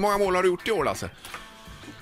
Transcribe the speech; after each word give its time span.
Hur 0.00 0.02
många 0.02 0.18
mål 0.18 0.34
har 0.34 0.42
du 0.42 0.48
gjort 0.48 0.68
i 0.68 0.70
år 0.70 0.84
Lasse? 0.84 1.10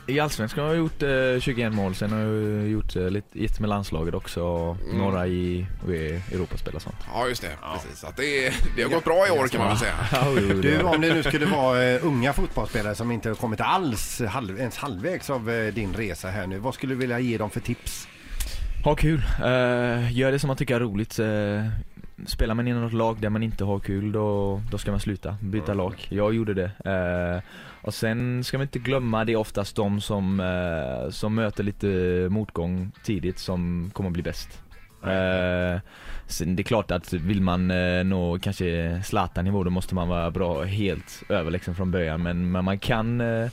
I 0.07 0.21
Allsvenskan 0.21 0.65
har 0.65 0.71
jag 0.71 0.79
gjort 0.79 1.03
eh, 1.03 1.41
21 1.41 1.73
mål, 1.73 1.95
sen 1.95 2.13
har 2.13 2.19
jag 2.21 2.69
gjort 2.69 2.97
eh, 2.97 3.11
lite 3.11 3.39
gitt 3.39 3.61
med 3.61 3.69
landslaget 3.69 4.15
också 4.15 4.43
och 4.43 4.77
Mm. 4.77 4.99
några 4.99 5.27
i, 5.27 5.67
i 5.89 6.23
Europaspel 6.33 6.75
och 6.75 6.83
sånt. 6.83 6.97
Ja 7.15 7.29
just 7.29 7.43
det, 7.43 7.51
precis. 7.75 8.05
Att 8.05 8.17
det, 8.17 8.47
är, 8.47 8.55
det 8.77 8.83
har 8.83 8.91
gått 8.91 9.05
bra 9.05 9.27
i 9.29 9.31
år 9.31 9.49
kan 9.49 9.61
man 9.61 9.69
väl 9.69 9.79
säga. 9.79 9.95
Ja, 10.13 10.25
Du, 10.63 10.83
om 10.83 11.01
det 11.01 11.15
nu 11.15 11.23
skulle 11.23 11.47
vara 11.47 11.85
eh, 11.85 12.07
unga 12.07 12.33
fotbollsspelare 12.33 12.95
som 12.95 13.11
inte 13.11 13.29
har 13.29 13.37
kommit 13.37 13.61
alls 13.61 14.23
halv, 14.29 14.59
ens 14.59 14.77
halvvägs 14.77 15.31
av 15.31 15.51
eh, 15.51 15.75
din 15.75 15.95
resa 15.95 16.29
här 16.29 16.47
nu. 16.47 16.59
Vad 16.59 16.75
skulle 16.75 16.95
du 16.95 16.99
vilja 16.99 17.21
ge 17.21 17.39
dem 17.39 17.51
för 17.51 17.61
tips? 17.61 18.09
Ha 18.85 18.95
kul, 18.95 19.23
Eh, 19.45 20.13
gör 20.19 20.33
det 20.33 20.39
som 20.39 20.49
man 20.49 20.57
tycker 20.57 20.75
är 20.77 20.81
roligt. 20.81 21.19
Uh, 21.19 21.65
spelar 22.27 22.55
man 22.55 22.69
i 22.69 22.73
något 22.73 22.93
lag 22.93 23.21
där 23.21 23.29
man 23.29 23.43
inte 23.43 23.65
har 23.65 23.79
kul 23.79 24.13
då, 24.13 24.61
då 24.71 24.79
ska 24.79 24.91
man 24.91 25.01
sluta, 25.01 25.37
byta 25.43 25.75
lag. 25.75 26.07
Jag 26.09 26.35
gjorde 26.35 26.55
det. 26.55 26.71
Eh, 26.85 27.43
och 27.87 27.95
sen 27.95 28.45
ska 28.45 28.59
man 28.59 28.65
inte 28.65 28.79
glömma, 28.79 29.25
det 29.25 29.33
är 29.33 29.37
oftast 29.37 29.77
de 29.77 30.01
som, 30.01 30.41
eh, 30.41 31.11
som 31.11 31.35
möter 31.35 31.65
lite 31.65 31.87
motgång 32.31 32.93
tidigt 33.05 33.39
som 33.39 33.91
kommer 33.95 34.11
bli 34.11 34.23
bäst. 34.23 34.63
Eh, 35.03 35.81
det 36.47 36.63
är 36.63 36.63
klart 36.63 36.91
att 36.91 37.13
vill 37.13 37.41
man 37.41 37.71
eh, 37.71 38.05
nå 38.05 38.39
kanske 38.39 39.01
Zlatan-nivå 39.05 39.65
då 39.65 39.71
måste 39.71 39.95
man 39.95 40.09
vara 40.09 40.31
bra 40.31 40.63
helt 40.63 41.23
överlägsen 41.29 41.75
från 41.75 41.91
början 41.91 42.23
men, 42.23 42.53
men 42.53 42.65
man 42.65 42.79
kan 42.79 43.21
eh, 43.21 43.51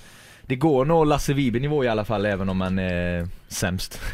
det 0.48 0.56
går 0.56 0.82
att 0.82 0.88
nå 0.88 1.04
Lasse 1.04 1.34
Vibe-nivå 1.34 1.84
i 1.84 1.88
alla 1.88 2.06
fall 2.06 2.26
även 2.26 2.50
om 2.50 2.58
man 2.58 2.80
är 2.80 3.28
sämst. 3.48 3.96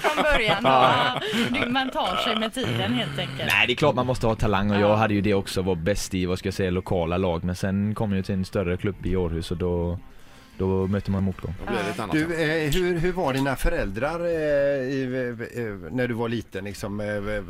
Från 0.00 0.22
början. 0.22 0.56
Ja. 0.64 1.20
Man 1.68 1.90
tar 1.90 2.16
sig 2.16 2.36
med 2.36 2.54
tiden 2.54 2.92
helt 2.94 3.18
enkelt. 3.18 3.50
Nej 3.52 3.66
det 3.66 3.72
är 3.72 3.76
klart 3.76 3.94
man 3.94 4.06
måste 4.06 4.26
ha 4.26 4.34
talang 4.34 4.70
och 4.70 4.76
Ja. 4.76 4.80
jag 4.80 4.96
hade 4.96 5.14
ju 5.14 5.20
det 5.20 5.34
också, 5.34 5.62
var 5.62 5.74
bäst 5.74 6.14
i 6.14 6.26
vad 6.26 6.38
ska 6.38 6.46
jag 6.46 6.54
säga 6.54 6.70
lokala 6.70 7.16
lag 7.16 7.44
men 7.44 7.56
sen 7.56 7.94
kom 7.94 8.12
jag 8.12 8.24
till 8.24 8.34
en 8.34 8.44
större 8.44 8.76
klubb 8.76 9.06
i 9.06 9.16
Århus 9.16 9.50
och 9.50 9.56
då, 9.56 9.98
då 10.58 10.86
möter 10.86 11.10
man 11.10 11.22
motgång. 11.22 11.54
Du, 12.12 12.22
eh, 12.22 12.70
hur, 12.72 12.98
hur 12.98 13.12
var 13.12 13.32
dina 13.32 13.56
föräldrar 13.56 14.20
eh, 14.20 14.82
i, 14.82 15.34
eh, 15.56 15.90
när 15.92 16.08
du 16.08 16.14
var 16.14 16.28
liten? 16.28 16.64
Liksom, 16.64 17.00
eh, 17.00 17.06
eh, 17.08 17.42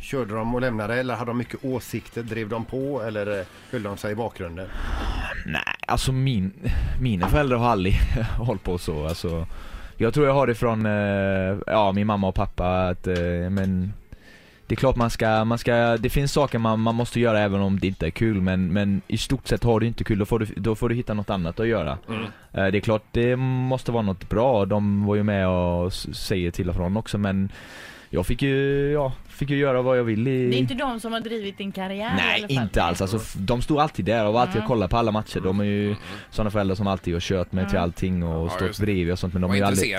körde 0.00 0.34
de 0.34 0.54
och 0.54 0.60
lämnade 0.60 0.94
eller 0.94 1.14
hade 1.14 1.30
de 1.30 1.38
mycket 1.38 1.64
åsikter? 1.64 2.22
Drev 2.22 2.48
de 2.48 2.64
på 2.64 3.02
eller 3.02 3.38
eh, 3.40 3.46
höll 3.70 3.82
de 3.82 3.96
sig 3.96 4.12
i 4.12 4.14
bakgrunden? 4.14 4.68
Nej, 5.46 5.62
alltså 5.86 6.12
min, 6.12 6.52
mina 7.00 7.28
föräldrar 7.28 7.56
har 7.56 7.68
aldrig 7.68 7.94
hållit 8.38 8.62
på 8.64 8.78
så 8.78 9.06
alltså. 9.06 9.46
Jag 9.96 10.14
tror 10.14 10.26
jag 10.26 10.34
har 10.34 10.46
det 10.46 10.54
från, 10.54 10.86
eh, 10.86 11.58
ja 11.66 11.92
min 11.92 12.06
mamma 12.06 12.28
och 12.28 12.34
pappa 12.34 12.88
att, 12.88 13.06
eh, 13.06 13.50
men 13.50 13.92
det 14.66 14.74
är 14.74 14.76
klart 14.76 14.96
man 14.96 15.10
ska, 15.10 15.44
man 15.44 15.58
ska, 15.58 15.96
det 15.96 16.10
finns 16.10 16.32
saker 16.32 16.58
man, 16.58 16.80
man 16.80 16.94
måste 16.94 17.20
göra 17.20 17.40
även 17.40 17.60
om 17.60 17.78
det 17.80 17.86
inte 17.86 18.06
är 18.06 18.10
kul 18.10 18.40
men, 18.40 18.72
men 18.72 19.00
i 19.08 19.18
stort 19.18 19.48
sett 19.48 19.64
har 19.64 19.80
du 19.80 19.86
inte 19.86 20.04
kul 20.04 20.18
då 20.18 20.24
får 20.24 20.38
du, 20.38 20.46
då 20.56 20.74
får 20.74 20.88
du 20.88 20.94
hitta 20.94 21.14
något 21.14 21.30
annat 21.30 21.60
att 21.60 21.68
göra. 21.68 21.98
Eh, 22.52 22.66
Det 22.66 22.78
är 22.78 22.80
klart 22.80 23.02
det 23.12 23.36
måste 23.36 23.92
vara 23.92 24.02
något 24.02 24.28
bra, 24.28 24.64
de 24.64 25.06
var 25.06 25.14
ju 25.16 25.22
med 25.22 25.48
och 25.48 25.92
säger 25.92 26.50
till 26.50 26.68
och 26.68 26.74
från 26.76 26.96
också 26.96 27.18
men 27.18 27.48
jag 28.10 28.26
fick 28.26 28.42
ju, 28.42 28.90
ja, 28.92 29.12
fick 29.28 29.50
ju 29.50 29.56
göra 29.56 29.82
vad 29.82 29.98
jag 29.98 30.04
vill 30.04 30.28
i... 30.28 30.50
Det 30.50 30.56
är 30.56 30.58
inte 30.58 30.74
de 30.74 31.00
som 31.00 31.12
har 31.12 31.20
drivit 31.20 31.58
din 31.58 31.72
karriär 31.72 32.12
i 32.12 32.16
Nej, 32.16 32.34
alla 32.38 32.48
fall. 32.48 32.64
inte 32.64 32.82
alls. 32.82 33.00
Alltså, 33.02 33.20
de 33.38 33.62
stod 33.62 33.78
alltid 33.78 34.04
där 34.04 34.26
och 34.26 34.32
var 34.32 34.40
alltid 34.40 34.60
och 34.62 34.66
kollade 34.66 34.90
på 34.90 34.96
alla 34.96 35.12
matcher. 35.12 35.40
De 35.40 35.60
är 35.60 35.64
ju 35.64 35.96
sådana 36.30 36.50
föräldrar 36.50 36.74
som 36.76 36.86
alltid 36.86 37.14
har 37.14 37.20
kört 37.20 37.52
mig 37.52 37.68
till 37.68 37.78
allting 37.78 38.22
och 38.22 38.36
Mm. 38.36 38.48
Ja, 38.66 38.72
stått 38.72 38.78
bredvid 38.80 39.12
och 39.12 39.18
sånt. 39.18 39.32
Men 39.32 39.42
de 39.42 39.50
har 39.50 39.56
ju 39.56 39.62
aldrig, 39.62 39.90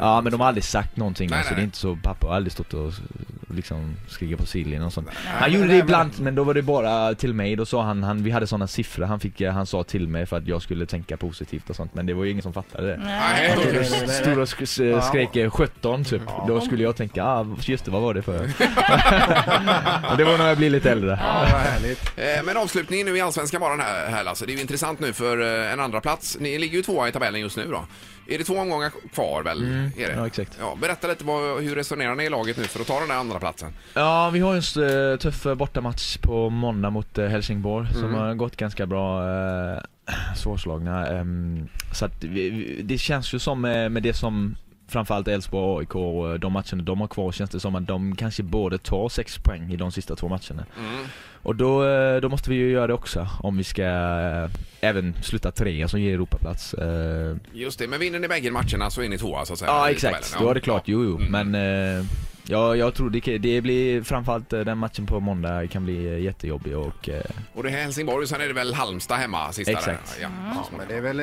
ja, 0.00 0.20
men 0.20 0.32
de 0.32 0.40
har 0.40 0.48
aldrig 0.48 0.64
sagt 0.64 0.96
någonting. 0.96 1.30
Nej, 1.30 1.38
alltså, 1.38 1.52
nej. 1.54 1.56
Det 1.56 1.62
är 1.62 1.64
inte 1.64 1.76
så, 1.76 1.98
pappa 2.02 2.26
har 2.26 2.34
aldrig 2.34 2.52
stått 2.52 2.74
och 2.74 2.92
liksom 3.54 3.96
skrikit 4.08 4.38
på 4.38 4.46
sillen 4.46 4.82
och 4.82 4.92
sånt. 4.92 5.08
Han 5.26 5.40
men- 5.40 5.52
gjorde 5.52 5.66
det 5.66 5.68
nej, 5.72 5.78
men- 5.78 5.84
ibland, 5.86 6.10
men 6.20 6.34
då 6.34 6.44
var 6.44 6.54
det 6.54 6.62
bara 6.62 7.14
till 7.14 7.34
mig. 7.34 7.56
Då 7.56 7.66
sa 7.66 7.82
han, 7.82 8.02
han 8.02 8.22
vi 8.22 8.30
hade 8.30 8.46
sådana 8.46 8.66
siffror 8.66 9.04
han 9.04 9.20
fick, 9.20 9.40
han 9.42 9.66
sa 9.66 9.82
till 9.84 10.08
mig 10.08 10.26
för 10.26 10.36
att 10.36 10.46
jag 10.46 10.62
skulle 10.62 10.86
tänka 10.86 11.16
positivt 11.16 11.70
och 11.70 11.76
sånt. 11.76 11.94
Men 11.94 12.06
det 12.06 12.14
var 12.14 12.24
ju 12.24 12.30
ingen 12.30 12.42
som 12.42 12.52
fattade 12.52 12.86
det. 12.86 12.96
Nej, 12.96 13.54
Nej, 13.56 13.72
nej, 13.72 13.90
nej. 14.06 14.08
Stod 14.08 14.38
och 14.38 14.44
sk- 14.44 15.00
skrek 15.00 15.36
eh, 15.36 15.50
17 15.50 16.04
typ. 16.04 16.22
Då 16.48 16.60
skulle 16.60 16.82
jag 16.82 16.96
tänka, 16.96 17.24
ah 17.24 17.46
just 17.60 17.84
det, 17.84 17.90
vad 17.90 18.02
var 18.02 18.14
det 18.14 18.22
för? 18.22 18.38
det 20.16 20.24
var 20.24 20.38
när 20.38 20.48
jag 20.48 20.56
blev 20.56 20.72
lite 20.72 20.90
äldre. 20.90 21.18
Ja, 21.22 21.38
vad 21.52 21.60
härligt. 21.60 22.12
Eh, 22.16 22.44
Men 22.44 22.56
avslutningen 22.56 23.06
nu 23.06 23.16
i 23.16 23.20
Allsvenskan 23.20 23.60
var 23.60 23.70
den 23.70 23.80
här, 23.80 24.06
här 24.10 24.24
Lasse. 24.24 24.46
Det 24.46 24.52
är 24.52 24.54
ju 24.54 24.60
intressant 24.60 25.00
nu 25.00 25.12
för 25.12 25.64
eh, 25.66 25.72
en 25.72 25.80
andra 25.80 26.00
plats. 26.00 26.36
Ni 26.40 26.58
ligger 26.58 26.76
ju 26.76 26.82
tvåa 26.82 27.08
i 27.08 27.12
tabellen 27.12 27.40
just 27.40 27.56
nu 27.56 27.64
då. 27.70 27.84
Är 28.26 28.38
det 28.38 28.44
två 28.44 28.54
omgångar 28.58 28.90
kvar 29.14 29.42
väl? 29.42 29.62
Är 29.96 30.06
det? 30.08 30.14
Ja, 30.16 30.26
exakt. 30.26 30.56
Ja, 30.60 30.76
berätta 30.80 31.06
lite 31.08 31.24
vad, 31.24 31.62
hur 31.62 31.74
resonerar 31.74 32.14
ni 32.14 32.24
i 32.24 32.28
laget 32.28 32.56
nu 32.56 32.64
för 32.64 32.80
att 32.80 32.86
ta 32.86 33.00
den 33.00 33.10
här 33.10 33.18
andra 33.18 33.38
platsen? 33.40 33.72
Ja, 33.94 34.30
vi 34.32 34.40
har 34.40 34.54
en 34.54 34.82
uh, 34.82 35.16
tuff 35.18 35.46
eh, 35.46 35.54
bortamatch 35.54 36.16
på 36.16 36.50
måndag 36.50 36.90
mot 36.90 37.18
eh, 37.18 37.26
Helsingborg 37.26 37.86
som 37.92 38.04
Mm. 38.04 38.14
har 38.14 38.34
gått 38.34 38.56
ganska 38.56 38.86
bra. 38.86 39.22
Svårslagna. 40.36 41.06
ehm, 41.06 41.68
så 41.92 42.04
att 42.04 42.24
det 42.82 42.98
känns 42.98 43.34
ju 43.34 43.38
som 43.38 43.64
eh, 43.64 43.88
med 43.88 44.02
det 44.02 44.14
som 44.14 44.56
framförallt 44.88 45.28
Elfsborg 45.28 45.66
och 45.66 45.80
AIK, 45.80 45.94
och 45.94 46.40
de 46.40 46.52
matcherna 46.52 46.82
de 46.82 47.00
har 47.00 47.08
kvar 47.08 47.32
känns 47.32 47.50
det 47.50 47.60
som 47.60 47.74
att 47.74 47.86
de 47.86 48.16
kanske 48.16 48.42
borde 48.42 48.78
ta 48.78 49.08
sex 49.08 49.38
poäng 49.38 49.72
i 49.72 49.76
de 49.76 49.92
sista 49.92 50.16
två 50.16 50.28
matcherna. 50.28 50.66
Mm. 50.78 51.04
Och 51.42 51.56
då, 51.56 51.84
eh, 51.88 52.20
då 52.20 52.28
måste 52.28 52.50
vi 52.50 52.56
ju 52.56 52.70
göra 52.70 52.86
det 52.86 52.94
också 52.94 53.28
om 53.42 53.56
vi 53.56 53.64
ska 53.64 53.82
eh, 53.82 54.50
även 54.80 55.14
sluta 55.22 55.50
trea 55.50 55.88
som 55.88 56.00
ger 56.00 56.14
Europaplats. 56.14 56.74
Eh, 56.74 57.36
Just 57.52 57.78
det, 57.78 57.86
men 57.88 58.00
vinner 58.00 58.18
ni 58.18 58.28
bägge 58.28 58.50
matcherna 58.50 58.90
så 58.90 59.02
är 59.02 59.08
ni 59.08 59.18
tvåa 59.18 59.44
så 59.44 59.52
att 59.52 59.58
säga. 59.58 59.70
Ja 59.70 59.90
exakt, 59.90 60.32
tabellen. 60.32 60.44
då 60.44 60.50
är 60.50 60.54
det 60.54 60.60
klart, 60.60 60.82
jo 60.86 61.04
jo. 61.04 61.18
Mm. 61.26 61.48
Men 61.50 61.98
eh, 61.98 62.04
ja, 62.50 62.76
jag 62.76 62.94
tror 62.94 63.10
det, 63.10 63.38
det 63.38 63.60
blir 63.60 64.02
framförallt 64.02 64.52
eh, 64.52 64.60
den 64.60 64.78
matchen 64.78 65.06
på 65.06 65.20
måndag 65.20 65.66
kan 65.66 65.84
bli 65.84 66.06
eh, 66.06 66.18
jättejobbig 66.18 66.76
och 66.76 67.08
eh, 67.08 67.20
Och 67.54 67.62
det 67.62 67.68
är 67.68 67.72
Helsingborg 67.72 68.26
sen 68.26 68.40
är 68.40 68.46
det 68.46 68.52
väl 68.52 68.74
Halmstad 68.74 69.18
hemma 69.18 69.52
sista 69.52 69.72
Exakt. 69.72 70.16
Där. 70.18 70.22
Ja. 70.22 70.28
Ja, 70.54 70.64
men 70.78 70.88
det 70.88 70.94
är 70.94 71.00
väl 71.00 71.20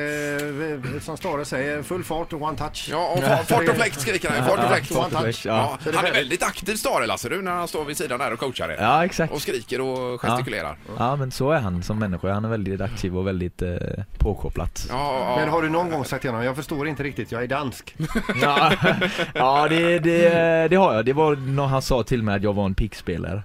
eh, 0.94 1.00
som 1.00 1.16
Stare 1.16 1.44
säger, 1.44 1.82
full 1.82 2.04
fart 2.04 2.32
och 2.32 2.42
one 2.42 2.58
touch. 2.58 2.88
Ja, 2.90 3.08
och 3.12 3.18
fa- 3.18 3.42
fart 3.44 3.68
och 3.68 3.74
fläkt 3.74 4.00
skriker 4.00 4.30
han. 4.30 4.48
Fart 4.48 4.58
och 4.58 4.70
fläkt. 4.70 4.92
One 4.96 5.10
touch. 5.10 5.46
Ja, 5.46 5.78
han 5.94 6.04
är 6.06 6.12
väldigt 6.12 6.42
aktiv 6.42 6.74
Stare 6.74 7.06
Lasse 7.06 7.28
du 7.28 7.42
när 7.42 7.52
han 7.52 7.68
står 7.68 7.84
vid 7.84 7.96
sidan 7.96 8.18
där 8.18 8.32
och 8.32 8.38
coachar 8.38 8.68
er. 8.68 8.76
ja 8.80 9.04
exakt. 9.04 9.32
Och 9.32 9.42
skriker 9.42 9.80
och 9.80 10.20
gestikulerar. 10.20 10.76
Ja 10.98 11.16
men 11.16 11.30
så 11.30 11.50
är 11.50 11.60
han 11.60 11.82
som 11.82 11.98
människa, 11.98 12.32
han 12.32 12.44
är 12.44 12.48
väldigt 12.48 12.80
aktiv 12.80 13.16
och 13.18 13.26
väldigt 13.26 13.62
eh, 13.62 13.70
påkopplat. 14.18 14.86
Ja, 14.90 15.18
ja, 15.20 15.36
Men 15.40 15.48
har 15.48 15.62
du 15.62 15.68
någon 15.68 15.90
gång 15.90 16.04
sagt 16.04 16.20
till 16.20 16.30
honom, 16.30 16.44
jag 16.46 16.56
förstår 16.56 16.88
inte 16.88 17.02
riktigt, 17.02 17.32
jag 17.32 17.42
är 17.42 17.46
dansk. 17.46 17.94
Ja, 18.42 18.72
ja 19.34 19.68
det, 19.68 19.98
det, 19.98 20.68
det 20.68 20.76
har 20.76 20.94
jag. 20.94 21.04
Det 21.04 21.12
var 21.18 21.36
när 21.36 21.66
han 21.66 21.82
sa 21.82 22.02
till 22.02 22.22
mig 22.22 22.36
att 22.36 22.42
jag 22.42 22.52
var 22.52 22.64
en 22.66 22.74
piggspelare. 22.74 23.42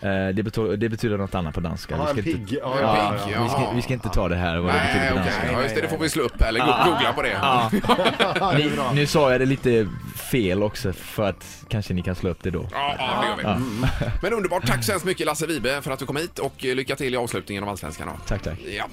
Eh, 0.00 0.28
det, 0.34 0.42
betyder, 0.42 0.76
det 0.76 0.88
betyder 0.88 1.18
något 1.18 1.34
annat 1.34 1.54
på 1.54 1.60
danska. 1.60 1.94
Ja, 1.96 2.02
Vi 2.04 2.08
en 2.10 2.22
ska 2.24 2.30
inte- 2.30 2.46
pigg. 2.52 2.58
Ja, 2.62 3.14
pigg. 3.26 3.36
Vi 3.42 3.48
ska, 3.48 3.70
vi 3.74 3.82
ska 3.82 3.92
inte 3.92 4.08
ta 4.08 4.28
det 4.28 4.36
här 4.36 4.58
vad 4.58 4.74
det 4.74 4.80
betyder 4.80 5.00
Nej, 5.00 5.10
på 5.10 5.14
okej. 5.20 5.32
danska. 5.32 5.52
Ja, 5.52 5.62
just 5.62 5.74
det, 5.74 5.80
det 5.80 5.88
får 5.88 5.98
vi 5.98 6.08
slå 6.08 6.22
upp 6.22 6.42
eller 6.42 6.60
go- 6.60 6.90
googla 6.90 7.12
på 7.12 7.22
det. 7.22 7.28
Ja. 7.28 7.70
Det 8.56 8.62
är 8.62 8.94
Nu, 8.94 9.06
sa 9.06 9.30
jag 9.32 9.40
det 9.40 9.46
lite 9.46 9.88
fel 10.30 10.62
också 10.62 10.92
för 10.92 11.28
att 11.28 11.64
kanske 11.68 11.94
ni 11.94 12.02
kan 12.02 12.14
slå 12.14 12.30
upp 12.30 12.42
det 12.42 12.50
då. 12.50 12.68
Ja, 12.72 12.94
ja, 12.98 13.20
det 13.36 13.42
gör 13.50 13.56
vi. 13.58 14.16
Men 14.22 14.32
underbart. 14.32 14.66
Tack 14.66 14.84
så 14.84 14.92
hemskt 14.92 15.06
mycket 15.06 15.26
Lasse 15.26 15.46
Vibe 15.46 15.82
för 15.82 15.90
att 15.90 15.98
du 15.98 16.06
kom 16.06 16.16
hit 16.16 16.38
och 16.38 16.64
eh, 16.64 16.74
lycka 16.74 16.96
till 16.96 17.14
i 17.14 17.16
avslutningen 17.16 17.62
av 17.64 17.68
Allsvenskan. 17.70 18.08
då. 18.08 18.14
Tack 18.26 18.42
tack. 18.42 18.58
Ja. 18.78 18.84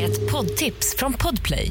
Ett 0.00 0.30
poddtips 0.32 0.96
från 0.98 1.12
Podplay. 1.12 1.70